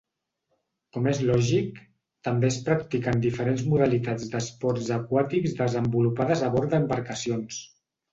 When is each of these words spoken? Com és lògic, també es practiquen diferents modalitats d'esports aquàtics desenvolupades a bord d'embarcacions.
Com 0.95 1.07
és 1.09 1.17
lògic, 1.25 1.75
també 2.27 2.49
es 2.53 2.57
practiquen 2.69 3.21
diferents 3.25 3.61
modalitats 3.73 4.25
d'esports 4.31 4.89
aquàtics 4.97 5.53
desenvolupades 5.61 6.43
a 6.49 6.51
bord 6.57 6.73
d'embarcacions. 6.77 7.61